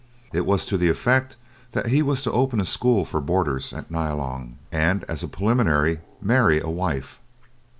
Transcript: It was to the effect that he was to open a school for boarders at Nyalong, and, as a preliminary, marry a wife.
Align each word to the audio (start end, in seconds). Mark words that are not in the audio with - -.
It 0.33 0.47
was 0.47 0.65
to 0.65 0.79
the 0.79 0.89
effect 0.89 1.35
that 1.73 1.85
he 1.89 2.01
was 2.01 2.23
to 2.23 2.31
open 2.31 2.59
a 2.59 2.65
school 2.65 3.05
for 3.05 3.21
boarders 3.21 3.71
at 3.71 3.91
Nyalong, 3.91 4.55
and, 4.71 5.03
as 5.03 5.21
a 5.21 5.27
preliminary, 5.27 5.99
marry 6.19 6.59
a 6.59 6.69
wife. 6.71 7.21